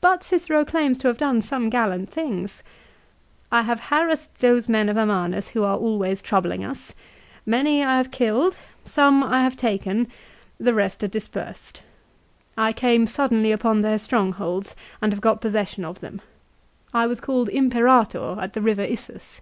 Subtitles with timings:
[0.00, 2.62] But Cicero claims to have done some gallant things.
[3.48, 6.92] "1 have harassed those men of Amanus who are always troubling us.
[7.44, 10.06] Many I have killed; some I have taken;
[10.60, 11.82] the rest are dispersed.
[12.56, 16.22] I came suddenly upon their strongholds, and have got possession of them.
[16.94, 19.40] I was called' Imperator' at the river Issus."